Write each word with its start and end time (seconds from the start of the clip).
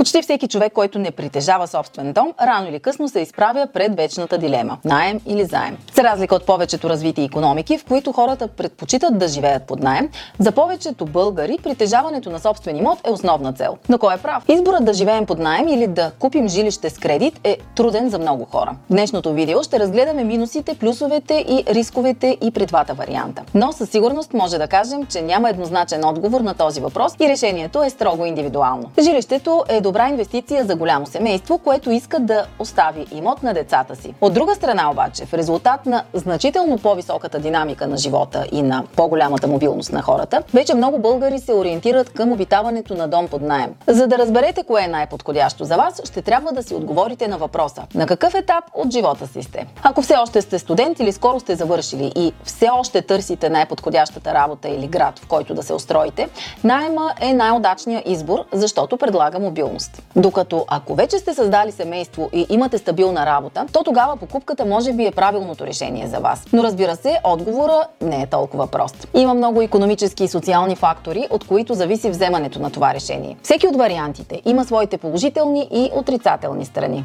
Почти 0.00 0.22
всеки 0.22 0.48
човек, 0.48 0.72
който 0.72 0.98
не 0.98 1.10
притежава 1.10 1.66
собствен 1.66 2.12
дом, 2.12 2.32
рано 2.42 2.68
или 2.68 2.80
късно 2.80 3.08
се 3.08 3.20
изправя 3.20 3.66
пред 3.72 3.96
вечната 3.96 4.38
дилема– 4.38 4.78
наем 4.84 5.20
или 5.26 5.44
заем. 5.44 5.78
За 5.94 6.02
разлика 6.02 6.34
от 6.34 6.46
повечето 6.46 6.90
развити 6.90 7.22
економики, 7.22 7.78
в 7.78 7.84
които 7.84 8.12
хората 8.12 8.48
предпочитат 8.48 9.18
да 9.18 9.28
живеят 9.28 9.62
под 9.62 9.82
наем, 9.82 10.08
за 10.38 10.52
повечето 10.52 11.04
българи 11.04 11.58
притежаването 11.62 12.30
на 12.30 12.38
собствен 12.38 12.76
имот 12.76 12.98
е 13.06 13.10
основна 13.10 13.52
цел. 13.52 13.76
Но 13.88 13.98
кой 13.98 14.14
е 14.14 14.16
прав? 14.16 14.44
Изборът 14.48 14.84
да 14.84 14.92
живеем 14.92 15.26
под 15.26 15.38
наем 15.38 15.68
или 15.68 15.86
да 15.86 16.10
купим 16.18 16.48
жилище 16.48 16.90
с 16.90 16.98
кредит 16.98 17.40
е 17.44 17.58
труден 17.76 18.10
за 18.10 18.18
много 18.18 18.44
хора. 18.44 18.76
В 18.90 18.92
днешното 18.92 19.32
видео 19.32 19.62
ще 19.62 19.78
разгледаме 19.78 20.24
минусите, 20.24 20.74
плюсовете 20.74 21.34
и 21.48 21.64
рисковете 21.68 22.38
и 22.42 22.50
при 22.50 22.66
двата 22.66 22.94
варианта. 22.94 23.42
Но 23.54 23.72
със 23.72 23.90
сигурност 23.90 24.34
може 24.34 24.58
да 24.58 24.66
кажем, 24.66 25.06
че 25.06 25.22
няма 25.22 25.50
еднозначен 25.50 26.04
отговор 26.04 26.40
на 26.40 26.54
този 26.54 26.80
въпрос 26.80 27.12
и 27.20 27.28
решението 27.28 27.82
е 27.82 27.90
строго 27.90 28.24
индивидуално. 28.24 28.90
Жилището 29.00 29.64
е 29.68 29.80
добра 29.90 30.08
инвестиция 30.08 30.64
за 30.64 30.76
голямо 30.76 31.06
семейство, 31.06 31.58
което 31.58 31.90
иска 31.90 32.20
да 32.20 32.46
остави 32.58 33.06
имот 33.12 33.42
на 33.42 33.54
децата 33.54 33.96
си. 33.96 34.14
От 34.20 34.34
друга 34.34 34.54
страна 34.54 34.90
обаче, 34.90 35.26
в 35.26 35.34
резултат 35.34 35.86
на 35.86 36.04
значително 36.14 36.78
по-високата 36.78 37.38
динамика 37.38 37.86
на 37.86 37.96
живота 37.96 38.46
и 38.52 38.62
на 38.62 38.84
по-голямата 38.96 39.46
мобилност 39.46 39.92
на 39.92 40.02
хората, 40.02 40.42
вече 40.54 40.74
много 40.74 40.98
българи 40.98 41.38
се 41.38 41.54
ориентират 41.54 42.10
към 42.10 42.32
обитаването 42.32 42.94
на 42.94 43.08
дом 43.08 43.28
под 43.28 43.42
найем. 43.42 43.74
За 43.86 44.06
да 44.06 44.18
разберете 44.18 44.62
кое 44.62 44.82
е 44.82 44.88
най-подходящо 44.88 45.64
за 45.64 45.76
вас, 45.76 46.00
ще 46.04 46.22
трябва 46.22 46.52
да 46.52 46.62
си 46.62 46.74
отговорите 46.74 47.28
на 47.28 47.38
въпроса 47.38 47.82
на 47.94 48.06
какъв 48.06 48.34
етап 48.34 48.64
от 48.74 48.92
живота 48.92 49.26
си 49.26 49.42
сте. 49.42 49.66
Ако 49.82 50.02
все 50.02 50.14
още 50.14 50.42
сте 50.42 50.58
студент 50.58 51.00
или 51.00 51.12
скоро 51.12 51.40
сте 51.40 51.56
завършили 51.56 52.12
и 52.16 52.32
все 52.44 52.68
още 52.72 53.02
търсите 53.02 53.50
най-подходящата 53.50 54.34
работа 54.34 54.68
или 54.68 54.86
град, 54.86 55.18
в 55.18 55.26
който 55.26 55.54
да 55.54 55.62
се 55.62 55.74
устроите, 55.74 56.28
найема 56.64 57.14
е 57.20 57.32
най-удачният 57.32 58.08
избор, 58.08 58.44
защото 58.52 58.96
предлага 58.96 59.38
мобилност 59.38 59.79
стабилност. 59.80 60.02
Докато 60.16 60.64
ако 60.68 60.94
вече 60.94 61.18
сте 61.18 61.34
създали 61.34 61.72
семейство 61.72 62.30
и 62.32 62.46
имате 62.48 62.78
стабилна 62.78 63.26
работа, 63.26 63.66
то 63.72 63.84
тогава 63.84 64.16
покупката 64.16 64.64
може 64.64 64.92
би 64.92 65.06
е 65.06 65.10
правилното 65.10 65.66
решение 65.66 66.06
за 66.06 66.18
вас. 66.18 66.46
Но 66.52 66.64
разбира 66.64 66.96
се, 66.96 67.18
отговора 67.24 67.86
не 68.00 68.22
е 68.22 68.26
толкова 68.26 68.66
прост. 68.66 69.08
Има 69.14 69.34
много 69.34 69.62
економически 69.62 70.24
и 70.24 70.28
социални 70.28 70.76
фактори, 70.76 71.26
от 71.30 71.46
които 71.46 71.74
зависи 71.74 72.10
вземането 72.10 72.60
на 72.60 72.70
това 72.70 72.94
решение. 72.94 73.36
Всеки 73.42 73.66
от 73.66 73.76
вариантите 73.76 74.42
има 74.44 74.64
своите 74.64 74.98
положителни 74.98 75.68
и 75.70 75.90
отрицателни 75.94 76.64
страни. 76.64 77.04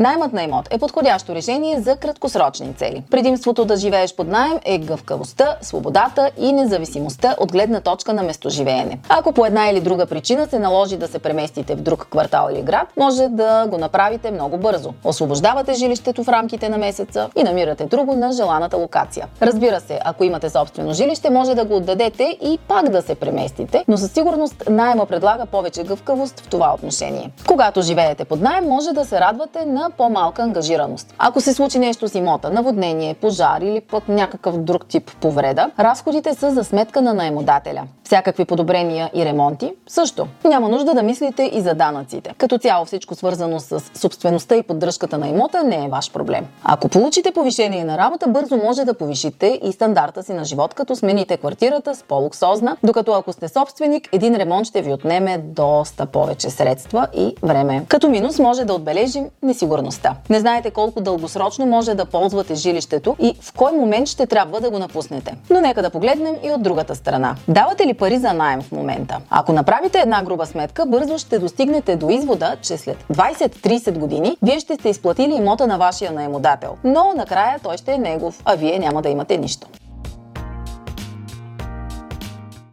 Наймът 0.00 0.32
на 0.32 0.42
имот 0.42 0.68
е 0.70 0.78
подходящо 0.78 1.34
решение 1.34 1.80
за 1.80 1.96
краткосрочни 1.96 2.74
цели. 2.74 3.02
Предимството 3.10 3.64
да 3.64 3.76
живееш 3.76 4.14
под 4.14 4.28
найем 4.28 4.58
е 4.64 4.78
гъвкавостта, 4.78 5.56
свободата 5.60 6.30
и 6.38 6.52
независимостта 6.52 7.34
от 7.38 7.52
гледна 7.52 7.80
точка 7.80 8.12
на 8.12 8.22
местоживеене. 8.22 8.98
Ако 9.08 9.32
по 9.32 9.46
една 9.46 9.70
или 9.70 9.80
друга 9.80 10.06
причина 10.06 10.46
се 10.46 10.58
наложи 10.58 10.96
да 10.96 11.08
се 11.08 11.18
преместите 11.18 11.74
в 11.74 11.80
друг 11.80 12.06
квартал 12.10 12.48
или 12.52 12.62
град, 12.62 12.88
може 12.96 13.28
да 13.28 13.66
го 13.66 13.78
направите 13.78 14.30
много 14.30 14.58
бързо. 14.58 14.92
Освобождавате 15.04 15.74
жилището 15.74 16.24
в 16.24 16.28
рамките 16.28 16.68
на 16.68 16.78
месеца 16.78 17.30
и 17.36 17.42
намирате 17.42 17.84
друго 17.84 18.16
на 18.16 18.32
желаната 18.32 18.76
локация. 18.76 19.26
Разбира 19.42 19.80
се, 19.80 20.00
ако 20.04 20.24
имате 20.24 20.50
собствено 20.50 20.92
жилище, 20.92 21.30
може 21.30 21.54
да 21.54 21.64
го 21.64 21.76
отдадете 21.76 22.38
и 22.42 22.58
пак 22.68 22.88
да 22.88 23.02
се 23.02 23.14
преместите, 23.14 23.84
но 23.88 23.96
със 23.96 24.12
сигурност 24.12 24.64
найема 24.68 25.06
предлага 25.06 25.46
повече 25.46 25.84
гъвкавост 25.84 26.40
в 26.40 26.48
това 26.48 26.74
отношение. 26.74 27.30
Когато 27.48 27.82
живеете 27.82 28.24
под 28.24 28.40
найем, 28.40 28.64
може 28.64 28.92
да 28.92 29.04
се 29.04 29.20
радвате 29.20 29.64
на 29.64 29.89
по-малка 29.90 30.42
ангажираност. 30.42 31.14
Ако 31.18 31.40
се 31.40 31.54
случи 31.54 31.78
нещо 31.78 32.08
с 32.08 32.14
имота, 32.14 32.50
наводнение, 32.50 33.14
пожар 33.14 33.60
или 33.60 33.80
пък 33.80 34.08
някакъв 34.08 34.58
друг 34.58 34.86
тип 34.86 35.10
повреда, 35.20 35.70
разходите 35.78 36.34
са 36.34 36.50
за 36.50 36.64
сметка 36.64 37.02
на 37.02 37.14
наемодателя. 37.14 37.82
Всякакви 38.04 38.44
подобрения 38.44 39.10
и 39.14 39.24
ремонти 39.24 39.72
също. 39.88 40.26
Няма 40.44 40.68
нужда 40.68 40.94
да 40.94 41.02
мислите 41.02 41.50
и 41.54 41.60
за 41.60 41.74
данъците. 41.74 42.34
Като 42.38 42.58
цяло 42.58 42.84
всичко 42.84 43.14
свързано 43.14 43.60
с 43.60 43.80
собствеността 43.94 44.56
и 44.56 44.62
поддръжката 44.62 45.18
на 45.18 45.28
имота 45.28 45.62
не 45.64 45.84
е 45.84 45.88
ваш 45.88 46.12
проблем. 46.12 46.46
Ако 46.64 46.88
получите 46.88 47.32
повишение 47.32 47.84
на 47.84 47.98
работа, 47.98 48.28
бързо 48.28 48.56
може 48.56 48.84
да 48.84 48.94
повишите 48.94 49.60
и 49.62 49.72
стандарта 49.72 50.22
си 50.22 50.32
на 50.32 50.44
живот, 50.44 50.74
като 50.74 50.96
смените 50.96 51.36
квартирата 51.36 51.94
с 51.94 52.02
по-луксозна, 52.02 52.76
докато 52.82 53.12
ако 53.12 53.32
сте 53.32 53.48
собственик, 53.48 54.08
един 54.12 54.36
ремонт 54.36 54.66
ще 54.66 54.82
ви 54.82 54.92
отнеме 54.92 55.38
доста 55.38 56.06
повече 56.06 56.50
средства 56.50 57.06
и 57.14 57.34
време. 57.42 57.84
Като 57.88 58.08
минус 58.08 58.38
може 58.38 58.64
да 58.64 58.74
отбележим 58.74 59.24
несигурността. 59.70 60.14
Не 60.30 60.40
знаете 60.40 60.70
колко 60.70 61.00
дългосрочно 61.00 61.66
може 61.66 61.94
да 61.94 62.04
ползвате 62.04 62.54
жилището 62.54 63.16
и 63.18 63.36
в 63.40 63.52
кой 63.52 63.72
момент 63.72 64.08
ще 64.08 64.26
трябва 64.26 64.60
да 64.60 64.70
го 64.70 64.78
напуснете. 64.78 65.34
Но 65.50 65.60
нека 65.60 65.82
да 65.82 65.90
погледнем 65.90 66.34
и 66.42 66.50
от 66.50 66.62
другата 66.62 66.94
страна. 66.94 67.36
Давате 67.48 67.86
ли 67.86 67.94
пари 67.94 68.18
за 68.18 68.32
найем 68.32 68.62
в 68.62 68.72
момента. 68.72 69.20
Ако 69.30 69.52
направите 69.52 69.98
една 69.98 70.22
груба 70.22 70.46
сметка, 70.46 70.86
бързо 70.86 71.18
ще 71.18 71.38
достигнете 71.38 71.96
до 71.96 72.10
извода, 72.10 72.56
че 72.62 72.76
след 72.76 72.96
20-30 73.12 73.98
години 73.98 74.36
вие 74.42 74.60
ще 74.60 74.74
сте 74.74 74.88
изплатили 74.88 75.34
имота 75.34 75.66
на 75.66 75.78
вашия 75.78 76.12
наемодател. 76.12 76.76
Но 76.84 77.12
накрая 77.16 77.58
той 77.62 77.76
ще 77.76 77.92
е 77.92 77.98
негов, 77.98 78.42
а 78.44 78.54
вие 78.54 78.78
няма 78.78 79.02
да 79.02 79.08
имате 79.08 79.38
нищо. 79.38 79.66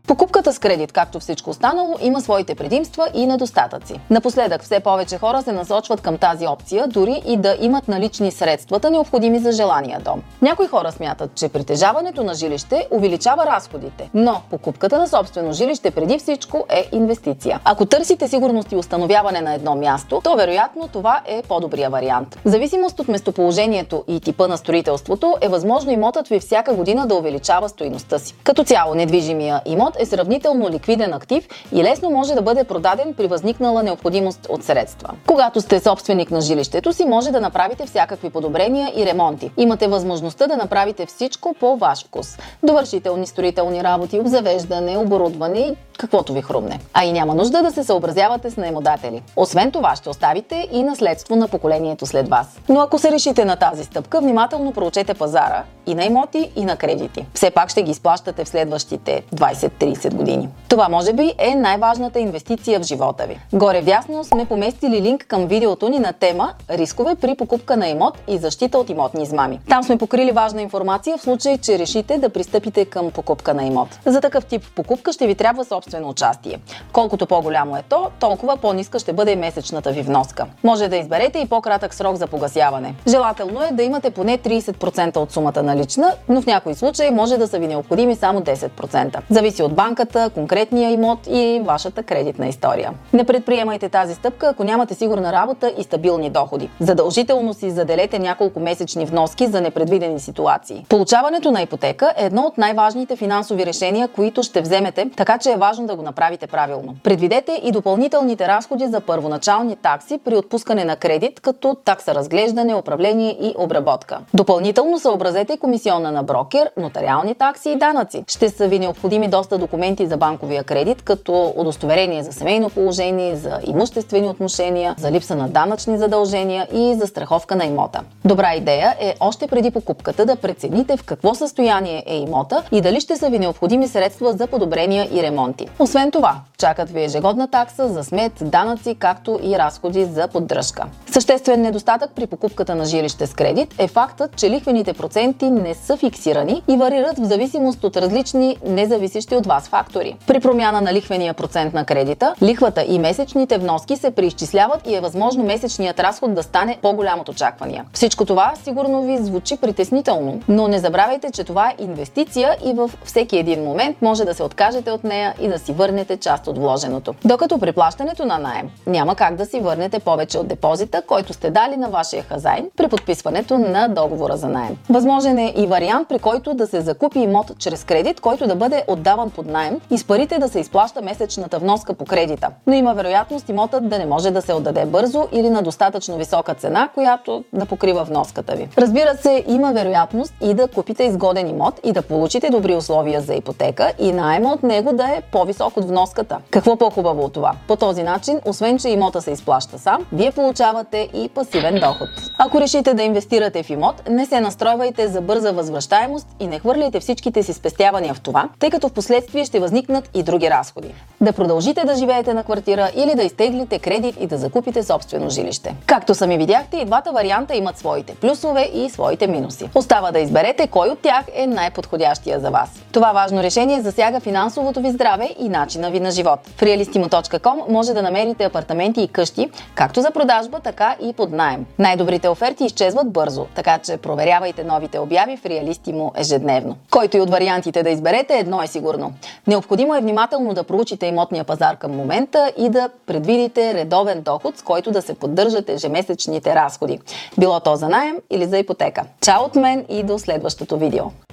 Покупката 0.07 0.53
с 0.53 0.59
кредит, 0.59 0.91
както 0.91 1.19
всичко 1.19 1.49
останало, 1.49 1.95
има 2.01 2.21
своите 2.21 2.55
предимства 2.55 3.07
и 3.13 3.25
недостатъци. 3.25 3.99
Напоследък 4.09 4.63
все 4.63 4.79
повече 4.79 5.17
хора 5.17 5.41
се 5.41 5.51
насочват 5.51 6.01
към 6.01 6.17
тази 6.17 6.47
опция, 6.47 6.87
дори 6.87 7.21
и 7.25 7.37
да 7.37 7.57
имат 7.61 7.87
налични 7.87 8.31
средствата, 8.31 8.91
необходими 8.91 9.39
за 9.39 9.51
желания 9.51 9.99
дом. 9.99 10.21
Някои 10.41 10.67
хора 10.67 10.91
смятат, 10.91 11.35
че 11.35 11.49
притежаването 11.49 12.23
на 12.23 12.33
жилище 12.33 12.87
увеличава 12.91 13.45
разходите, 13.45 14.09
но 14.13 14.41
покупката 14.49 14.97
на 14.97 15.07
собствено 15.07 15.53
жилище 15.53 15.91
преди 15.91 16.19
всичко 16.19 16.65
е 16.69 16.89
инвестиция. 16.91 17.59
Ако 17.63 17.85
търсите 17.85 18.27
сигурност 18.27 18.71
и 18.71 18.75
установяване 18.75 19.41
на 19.41 19.53
едно 19.53 19.75
място, 19.75 20.21
то 20.23 20.35
вероятно 20.35 20.87
това 20.87 21.21
е 21.25 21.41
по-добрия 21.47 21.89
вариант. 21.89 22.39
В 22.45 22.49
зависимост 22.49 22.99
от 22.99 23.07
местоположението 23.07 24.03
и 24.07 24.19
типа 24.19 24.47
на 24.47 24.57
строителството 24.57 25.35
е 25.41 25.47
възможно 25.47 25.91
имотът 25.91 26.27
ви 26.27 26.39
всяка 26.39 26.73
година 26.73 27.07
да 27.07 27.15
увеличава 27.15 27.69
стоиността 27.69 28.19
си. 28.19 28.35
Като 28.43 28.63
цяло 28.63 28.95
недвижимия 28.95 29.61
имот 29.65 29.96
е 29.99 30.05
сравнително 30.05 30.69
ликвиден 30.69 31.13
актив 31.13 31.47
и 31.71 31.83
лесно 31.83 32.09
може 32.09 32.33
да 32.33 32.41
бъде 32.41 32.63
продаден 32.63 33.13
при 33.13 33.27
възникнала 33.27 33.83
необходимост 33.83 34.47
от 34.49 34.63
средства. 34.63 35.09
Когато 35.27 35.61
сте 35.61 35.79
собственик 35.79 36.31
на 36.31 36.41
жилището 36.41 36.93
си, 36.93 37.05
може 37.05 37.31
да 37.31 37.41
направите 37.41 37.85
всякакви 37.85 38.29
подобрения 38.29 38.91
и 38.95 39.05
ремонти. 39.05 39.51
Имате 39.57 39.87
възможността 39.87 40.47
да 40.47 40.57
направите 40.57 41.05
всичко 41.05 41.55
по 41.59 41.77
ваш 41.77 42.05
вкус. 42.05 42.37
Довършителни 42.63 43.27
строителни 43.27 43.83
работи, 43.83 44.19
обзавеждане, 44.19 44.97
оборудване 44.97 45.59
и 45.59 45.75
каквото 45.97 46.33
ви 46.33 46.41
хрумне. 46.41 46.79
А 46.93 47.05
и 47.05 47.11
няма 47.11 47.35
нужда 47.35 47.61
да 47.61 47.71
се 47.71 47.83
съобразявате 47.83 48.51
с 48.51 48.57
наемодатели. 48.57 49.21
Освен 49.35 49.71
това 49.71 49.95
ще 49.95 50.09
оставите 50.09 50.67
и 50.71 50.83
наследство 50.83 51.35
на 51.35 51.47
поколението 51.47 52.05
след 52.05 52.29
вас. 52.29 52.59
Но 52.69 52.79
ако 52.79 52.99
се 52.99 53.11
решите 53.11 53.45
на 53.45 53.55
тази 53.55 53.83
стъпка, 53.83 54.21
внимателно 54.21 54.71
проучете 54.71 55.13
пазара 55.13 55.63
и 55.87 55.95
на 55.95 56.05
имоти, 56.05 56.51
и 56.55 56.65
на 56.65 56.75
кредити. 56.75 57.25
Все 57.33 57.51
пак 57.51 57.69
ще 57.69 57.83
ги 57.83 57.91
изплащате 57.91 58.43
в 58.43 58.49
следващите 58.49 59.23
20-30 59.35 60.13
години. 60.13 60.49
Това 60.69 60.89
може 60.89 61.13
би 61.13 61.33
е 61.37 61.55
най-важната 61.55 62.19
инвестиция 62.19 62.79
в 62.79 62.83
живота 62.83 63.25
ви. 63.25 63.39
Горе 63.53 63.81
вясно 63.81 64.23
сме 64.23 64.45
поместили 64.45 65.01
линк 65.01 65.25
към 65.27 65.47
видеото 65.47 65.89
ни 65.89 65.99
на 65.99 66.13
тема 66.13 66.53
Рискове 66.69 67.15
при 67.15 67.35
покупка 67.35 67.77
на 67.77 67.87
имот 67.87 68.17
и 68.27 68.37
защита 68.37 68.77
от 68.77 68.89
имотни 68.89 69.23
измами. 69.23 69.59
Там 69.69 69.83
сме 69.83 69.97
покрили 69.97 70.31
важна 70.31 70.61
информация 70.61 71.17
в 71.17 71.21
случай, 71.21 71.57
че 71.57 71.79
решите 71.79 72.17
да 72.17 72.29
пристъпите 72.29 72.85
към 72.85 73.11
покупка 73.11 73.53
на 73.53 73.63
имот. 73.63 73.99
За 74.05 74.21
такъв 74.21 74.45
тип 74.45 74.63
покупка 74.75 75.13
ще 75.13 75.27
ви 75.27 75.35
трябва 75.35 75.63
собствено 75.87 76.09
участие. 76.09 76.59
Колкото 76.91 77.25
по-голямо 77.25 77.77
е 77.77 77.83
то, 77.89 78.09
толкова 78.19 78.57
по-ниска 78.57 78.99
ще 78.99 79.13
бъде 79.13 79.35
месечната 79.35 79.91
ви 79.91 80.01
вноска. 80.01 80.45
Може 80.63 80.87
да 80.87 80.97
изберете 80.97 81.39
и 81.39 81.47
по-кратък 81.47 81.93
срок 81.93 82.15
за 82.15 82.27
погасяване. 82.27 82.95
Желателно 83.07 83.61
е 83.61 83.71
да 83.71 83.83
имате 83.83 84.09
поне 84.09 84.37
30% 84.37 85.17
от 85.17 85.31
сумата 85.31 85.53
на 85.55 85.63
налична, 85.63 86.13
но 86.29 86.41
в 86.41 86.45
някои 86.45 86.75
случаи 86.75 87.11
може 87.11 87.37
да 87.37 87.47
са 87.47 87.59
ви 87.59 87.67
необходими 87.67 88.15
само 88.15 88.41
10%. 88.41 89.19
Зависи 89.29 89.63
от 89.63 89.73
банката, 89.73 90.29
конкретния 90.29 90.91
имот 90.91 91.19
и 91.27 91.61
вашата 91.65 92.03
кредитна 92.03 92.47
история. 92.47 92.93
Не 93.13 93.23
предприемайте 93.23 93.89
тази 93.89 94.15
стъпка, 94.15 94.47
ако 94.47 94.63
нямате 94.63 94.93
сигурна 94.93 95.33
работа 95.33 95.73
и 95.77 95.83
стабилни 95.83 96.29
доходи. 96.29 96.69
Задължително 96.79 97.53
си 97.53 97.71
заделете 97.71 98.19
няколко 98.19 98.59
месечни 98.59 99.05
вноски 99.05 99.47
за 99.47 99.61
непредвидени 99.61 100.19
ситуации. 100.19 100.85
Получаването 100.89 101.51
на 101.51 101.61
ипотека 101.61 102.13
е 102.17 102.25
едно 102.25 102.41
от 102.41 102.57
най-важните 102.57 103.15
финансови 103.15 103.65
решения, 103.65 104.07
които 104.07 104.43
ще 104.43 104.61
вземете, 104.61 105.09
така 105.15 105.37
че 105.37 105.51
е 105.51 105.57
важно 105.57 105.76
важно 105.77 105.87
да 105.87 105.95
го 105.95 106.01
направите 106.01 106.47
правилно. 106.47 106.95
Предвидете 107.03 107.61
и 107.63 107.71
допълнителните 107.71 108.47
разходи 108.47 108.87
за 108.87 109.01
първоначални 109.01 109.75
такси 109.75 110.19
при 110.25 110.35
отпускане 110.35 110.85
на 110.85 110.95
кредит, 110.95 111.39
като 111.39 111.75
такса 111.85 112.15
разглеждане, 112.15 112.75
управление 112.75 113.37
и 113.41 113.53
обработка. 113.57 114.19
Допълнително 114.33 114.99
съобразете 114.99 115.57
комисиона 115.57 116.11
на 116.11 116.23
брокер, 116.23 116.71
нотариални 116.77 117.35
такси 117.35 117.69
и 117.69 117.75
данъци. 117.75 118.23
Ще 118.27 118.49
са 118.49 118.67
ви 118.67 118.79
необходими 118.79 119.27
доста 119.27 119.57
документи 119.57 120.07
за 120.07 120.17
банковия 120.17 120.63
кредит, 120.63 121.01
като 121.01 121.53
удостоверение 121.57 122.23
за 122.23 122.31
семейно 122.31 122.69
положение, 122.69 123.35
за 123.35 123.59
имуществени 123.63 124.29
отношения, 124.29 124.95
за 124.97 125.11
липса 125.11 125.35
на 125.35 125.47
данъчни 125.47 125.97
задължения 125.97 126.67
и 126.73 126.95
за 126.95 127.07
страховка 127.07 127.55
на 127.55 127.65
имота. 127.65 128.01
Добра 128.25 128.55
идея 128.55 128.95
е 128.99 129.15
още 129.19 129.47
преди 129.47 129.71
покупката 129.71 130.25
да 130.25 130.35
прецените 130.35 130.97
в 130.97 131.03
какво 131.03 131.35
състояние 131.35 132.03
е 132.07 132.17
имота 132.17 132.63
и 132.71 132.81
дали 132.81 133.01
ще 133.01 133.15
са 133.15 133.29
ви 133.29 133.39
необходими 133.39 133.87
средства 133.87 134.33
за 134.33 134.47
подобрения 134.47 135.07
и 135.13 135.23
ремонти. 135.23 135.66
Освен 135.79 136.11
това, 136.11 136.35
чакат 136.57 136.89
ви 136.89 137.03
ежегодна 137.03 137.47
такса 137.47 137.87
за 137.87 138.03
смет, 138.03 138.31
данъци, 138.41 138.95
както 138.95 139.39
и 139.43 139.57
разходи 139.57 140.05
за 140.05 140.27
поддръжка. 140.27 140.85
Съществен 141.11 141.61
недостатък 141.61 142.11
при 142.15 142.27
покупката 142.27 142.75
на 142.75 142.85
жилище 142.85 143.27
с 143.27 143.33
кредит 143.33 143.75
е 143.79 143.87
фактът, 143.87 144.35
че 144.35 144.49
лихвените 144.49 144.93
проценти 144.93 145.49
не 145.49 145.73
са 145.73 145.97
фиксирани 145.97 146.63
и 146.67 146.77
варират 146.77 147.19
в 147.19 147.23
зависимост 147.23 147.83
от 147.83 147.97
различни 147.97 148.57
независещи 148.65 149.35
от 149.35 149.45
вас 149.45 149.67
фактори. 149.67 150.15
При 150.27 150.39
промяна 150.39 150.81
на 150.81 150.93
лихвения 150.93 151.33
процент 151.33 151.73
на 151.73 151.85
кредита, 151.85 152.35
лихвата 152.41 152.85
и 152.87 152.99
месечните 152.99 153.57
вноски 153.57 153.95
се 153.95 154.11
преизчисляват 154.11 154.87
и 154.87 154.95
е 154.95 155.01
възможно 155.01 155.43
месечният 155.43 155.99
разход 155.99 156.33
да 156.33 156.43
стане 156.43 156.77
по-голям 156.81 157.19
от 157.19 157.29
очаквания. 157.29 157.85
Всичко 157.93 158.25
това 158.25 158.53
сигурно 158.63 159.01
ви 159.01 159.17
звучи 159.17 159.57
притеснително, 159.57 160.41
но 160.47 160.67
не 160.67 160.79
забравяйте, 160.79 161.31
че 161.31 161.43
това 161.43 161.69
е 161.69 161.83
инвестиция 161.83 162.57
и 162.65 162.73
във 162.73 162.97
всеки 163.03 163.37
един 163.37 163.63
момент 163.63 163.97
може 164.01 164.25
да 164.25 164.33
се 164.33 164.43
откажете 164.43 164.91
от 164.91 165.03
нея 165.03 165.33
и 165.41 165.47
да 165.47 165.56
си 165.59 165.73
върнете 165.73 166.17
част 166.17 166.47
от 166.47 166.57
вложеното. 166.57 167.13
Докато 167.25 167.57
при 167.57 167.71
плащането 167.71 168.25
на 168.25 168.37
найем 168.37 168.69
няма 168.87 169.15
как 169.15 169.35
да 169.35 169.45
си 169.45 169.59
върнете 169.59 169.99
повече 169.99 170.37
от 170.37 170.47
депозита, 170.47 171.01
който 171.01 171.33
сте 171.33 171.49
дали 171.49 171.77
на 171.77 171.89
вашия 171.89 172.23
хазайн 172.23 172.69
при 172.77 172.87
подписването 172.87 173.57
на 173.57 173.87
договора 173.87 174.37
за 174.37 174.47
найем. 174.47 174.77
Възможен 174.89 175.37
е 175.37 175.53
и 175.57 175.67
вариант, 175.67 176.09
при 176.09 176.19
който 176.19 176.53
да 176.53 176.67
се 176.67 176.81
закупи 176.81 177.19
имот 177.19 177.51
чрез 177.59 177.83
кредит, 177.83 178.21
който 178.21 178.47
да 178.47 178.55
бъде 178.55 178.83
отдаван 178.87 179.29
под 179.29 179.45
найем 179.45 179.81
и 179.91 179.97
с 179.97 180.03
парите 180.03 180.39
да 180.39 180.49
се 180.49 180.59
изплаща 180.59 181.01
месечната 181.01 181.59
вноска 181.59 181.93
по 181.93 182.05
кредита. 182.05 182.49
Но 182.67 182.73
има 182.73 182.93
вероятност 182.93 183.49
имотът 183.49 183.89
да 183.89 183.99
не 183.99 184.05
може 184.05 184.31
да 184.31 184.41
се 184.41 184.53
отдаде 184.53 184.85
бързо 184.85 185.27
или 185.31 185.49
на 185.49 185.61
достатъчно 185.61 186.17
висока 186.17 186.53
цена, 186.53 186.89
която 186.93 187.43
да 187.53 187.65
покрива 187.65 188.03
вноската 188.03 188.55
ви. 188.55 188.69
Разбира 188.77 189.17
се, 189.17 189.43
има 189.47 189.73
вероятност 189.73 190.33
и 190.41 190.53
да 190.53 190.67
купите 190.67 191.03
изгоден 191.03 191.49
имот 191.49 191.79
и 191.83 191.91
да 191.91 192.01
получите 192.01 192.49
добри 192.49 192.75
условия 192.75 193.21
за 193.21 193.33
ипотека 193.33 193.93
и 193.99 194.11
найема 194.11 194.53
от 194.53 194.63
него 194.63 194.93
да 194.93 195.03
е 195.03 195.21
по-висок 195.37 195.77
от 195.77 195.85
вноската. 195.85 196.37
Какво 196.49 196.75
по-хубаво 196.75 197.23
от 197.23 197.33
това? 197.33 197.51
По 197.67 197.75
този 197.75 198.03
начин, 198.03 198.39
освен 198.45 198.79
че 198.79 198.89
имота 198.89 199.21
се 199.21 199.31
изплаща 199.31 199.79
сам, 199.79 200.05
вие 200.13 200.31
получавате 200.31 201.09
и 201.13 201.29
пасивен 201.29 201.79
доход. 201.79 202.09
Ако 202.39 202.61
решите 202.61 202.93
да 202.93 203.03
инвестирате 203.03 203.63
в 203.63 203.69
имот, 203.69 204.09
не 204.09 204.25
се 204.25 204.41
настройвайте 204.41 205.07
за 205.07 205.21
бърза 205.21 205.51
възвръщаемост 205.51 206.27
и 206.39 206.47
не 206.47 206.59
хвърляйте 206.59 206.99
всичките 206.99 207.43
си 207.43 207.53
спестявания 207.53 208.13
в 208.13 208.21
това, 208.21 208.49
тъй 208.59 208.69
като 208.69 208.89
в 208.89 208.93
последствие 208.93 209.45
ще 209.45 209.59
възникнат 209.59 210.09
и 210.13 210.23
други 210.23 210.49
разходи. 210.49 210.93
Да 211.21 211.33
продължите 211.33 211.85
да 211.85 211.95
живеете 211.95 212.33
на 212.33 212.43
квартира 212.43 212.91
или 212.95 213.15
да 213.15 213.23
изтеглите 213.23 213.79
кредит 213.79 214.15
и 214.19 214.27
да 214.27 214.37
закупите 214.37 214.83
собствено 214.83 215.29
жилище. 215.29 215.75
Както 215.85 216.15
сами 216.15 216.37
видяхте, 216.37 216.77
и 216.77 216.85
двата 216.85 217.11
варианта 217.11 217.55
имат 217.55 217.77
своите 217.77 218.15
плюсове 218.15 218.69
и 218.73 218.89
своите 218.89 219.27
минуси. 219.27 219.69
Остава 219.75 220.11
да 220.11 220.19
изберете 220.19 220.67
кой 220.67 220.89
от 220.89 220.99
тях 220.99 221.25
е 221.33 221.47
най-подходящия 221.47 222.39
за 222.39 222.49
вас. 222.49 222.69
Това 222.97 223.11
важно 223.11 223.43
решение 223.43 223.81
засяга 223.81 224.19
финансовото 224.19 224.81
ви 224.81 224.91
здраве 224.91 225.29
и 225.39 225.49
начина 225.49 225.89
ви 225.89 225.99
на 225.99 226.11
живот. 226.11 226.39
В 226.47 226.61
realistimo.com 226.61 227.69
може 227.69 227.93
да 227.93 228.01
намерите 228.01 228.43
апартаменти 228.43 229.01
и 229.01 229.07
къщи, 229.07 229.49
както 229.75 230.01
за 230.01 230.11
продажба, 230.11 230.59
така 230.59 230.95
и 231.01 231.13
под 231.13 231.31
найем. 231.31 231.65
Най-добрите 231.79 232.29
оферти 232.29 232.65
изчезват 232.65 233.11
бързо, 233.11 233.45
така 233.55 233.77
че 233.77 233.97
проверявайте 233.97 234.63
новите 234.63 234.99
обяви 234.99 235.37
в 235.37 235.43
Realistimo 235.43 236.19
ежедневно. 236.19 236.77
Който 236.91 237.17
и 237.17 237.21
от 237.21 237.29
вариантите 237.29 237.83
да 237.83 237.89
изберете, 237.89 238.37
едно 238.37 238.61
е 238.61 238.67
сигурно. 238.67 239.13
Необходимо 239.47 239.95
е 239.95 240.01
внимателно 240.01 240.53
да 240.53 240.63
проучите 240.63 241.05
имотния 241.05 241.43
пазар 241.43 241.77
към 241.77 241.95
момента 241.95 242.51
и 242.57 242.69
да 242.69 242.89
предвидите 243.05 243.73
редовен 243.73 244.21
доход, 244.21 244.57
с 244.57 244.61
който 244.61 244.91
да 244.91 245.01
се 245.01 245.13
поддържат 245.13 245.69
ежемесечните 245.69 246.55
разходи. 246.55 246.99
Било 247.37 247.59
то 247.59 247.75
за 247.75 247.89
найем 247.89 248.15
или 248.29 248.45
за 248.45 248.57
ипотека. 248.57 249.03
Чао 249.21 249.43
от 249.43 249.55
мен 249.55 249.85
и 249.89 250.03
до 250.03 250.19
следващото 250.19 250.77
видео! 250.77 251.26